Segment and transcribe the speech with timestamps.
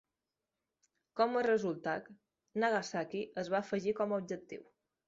[1.21, 2.09] Com a resultat,
[2.65, 4.69] Nagasaki es va afegir com a objectiu.